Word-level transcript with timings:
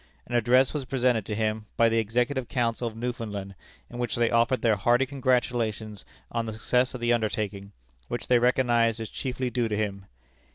An 0.25 0.33
address 0.33 0.73
was 0.73 0.85
presented 0.85 1.27
to 1.27 1.35
him 1.35 1.67
by 1.77 1.87
the 1.87 1.99
Executive 1.99 2.47
Council 2.47 2.87
of 2.87 2.97
Newfoundland, 2.97 3.53
in 3.87 3.99
which 3.99 4.15
they 4.15 4.31
offered 4.31 4.63
their 4.63 4.75
hearty 4.75 5.05
congratulations 5.05 6.05
on 6.31 6.47
the 6.47 6.53
success 6.53 6.95
of 6.95 7.01
the 7.01 7.13
undertaking, 7.13 7.71
which 8.07 8.25
they 8.25 8.39
recognized 8.39 8.99
as 8.99 9.11
chiefly 9.11 9.51
due 9.51 9.67
to 9.67 9.77
him. 9.77 10.07